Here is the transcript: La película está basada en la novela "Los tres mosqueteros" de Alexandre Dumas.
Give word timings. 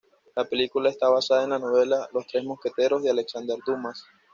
La 0.35 0.45
película 0.45 0.89
está 0.89 1.09
basada 1.09 1.43
en 1.43 1.51
la 1.51 1.59
novela 1.59 2.09
"Los 2.11 2.25
tres 2.25 2.43
mosqueteros" 2.43 3.03
de 3.03 3.11
Alexandre 3.11 3.55
Dumas. 3.63 4.03